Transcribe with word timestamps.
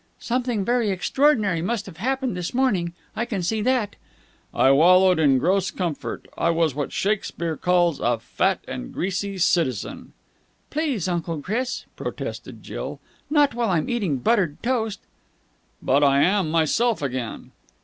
"Something 0.19 0.65
very 0.65 0.89
extraordinary 0.89 1.61
must 1.61 1.85
have 1.85 1.97
happened 1.97 2.35
this 2.35 2.55
morning. 2.55 2.93
I 3.15 3.23
can 3.25 3.43
see 3.43 3.61
that." 3.61 3.97
"I 4.51 4.71
wallowed 4.71 5.19
in 5.19 5.37
gross 5.37 5.69
comfort. 5.69 6.27
I 6.35 6.49
was 6.49 6.73
what 6.73 6.91
Shakespeare 6.91 7.55
calls 7.55 7.99
a 7.99 8.17
'fat 8.17 8.61
and 8.67 8.91
greasy 8.91 9.37
citizen'!" 9.37 10.13
"Please, 10.71 11.07
Uncle 11.07 11.39
Chris!" 11.43 11.85
protested 11.95 12.63
Jill. 12.63 12.99
"Not 13.29 13.53
while 13.53 13.69
I'm 13.69 13.91
eating 13.91 14.17
buttered 14.17 14.63
toast!" 14.63 15.01
"But 15.83 15.99
now 15.99 16.07
I 16.07 16.21
am 16.21 16.49
myself 16.49 17.03
again." 17.03 17.51